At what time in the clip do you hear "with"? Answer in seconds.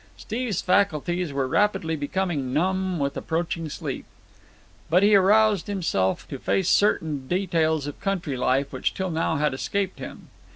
2.97-3.15